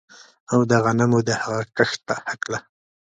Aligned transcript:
او 0.51 0.59
د 0.69 0.71
غنمو 0.83 1.19
د 1.27 1.29
هغه 1.41 1.61
کښت 1.77 1.99
په 2.07 2.15
هکله 2.29 2.59